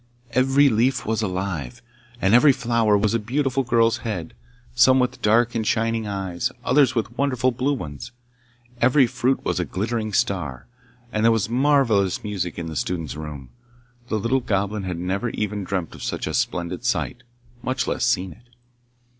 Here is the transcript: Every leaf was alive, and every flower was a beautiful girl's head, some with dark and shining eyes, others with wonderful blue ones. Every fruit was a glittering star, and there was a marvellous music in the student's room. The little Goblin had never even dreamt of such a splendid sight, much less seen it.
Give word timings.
Every 0.31 0.67
leaf 0.67 1.05
was 1.05 1.21
alive, 1.21 1.83
and 2.19 2.33
every 2.33 2.53
flower 2.53 2.97
was 2.97 3.13
a 3.13 3.19
beautiful 3.19 3.61
girl's 3.61 3.97
head, 3.97 4.33
some 4.73 4.99
with 4.99 5.21
dark 5.21 5.53
and 5.53 5.61
shining 5.67 6.07
eyes, 6.07 6.51
others 6.63 6.95
with 6.95 7.15
wonderful 7.19 7.51
blue 7.51 7.75
ones. 7.75 8.11
Every 8.81 9.05
fruit 9.05 9.45
was 9.45 9.59
a 9.59 9.63
glittering 9.63 10.11
star, 10.11 10.65
and 11.13 11.23
there 11.23 11.31
was 11.31 11.49
a 11.49 11.51
marvellous 11.51 12.23
music 12.23 12.57
in 12.57 12.65
the 12.65 12.75
student's 12.75 13.15
room. 13.15 13.49
The 14.09 14.17
little 14.17 14.39
Goblin 14.39 14.85
had 14.85 14.97
never 14.97 15.29
even 15.29 15.63
dreamt 15.63 15.93
of 15.93 16.01
such 16.01 16.25
a 16.25 16.33
splendid 16.33 16.83
sight, 16.83 17.21
much 17.61 17.85
less 17.85 18.03
seen 18.03 18.31
it. 18.31 18.55